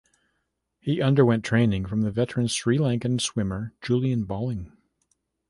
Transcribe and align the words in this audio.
He 0.79 0.99
underwent 0.99 1.45
training 1.45 1.85
from 1.85 2.01
the 2.01 2.09
veteran 2.09 2.47
Sri 2.47 2.79
Lankan 2.79 3.21
swimmer 3.21 3.75
Julian 3.83 4.23
Bolling. 4.23 4.75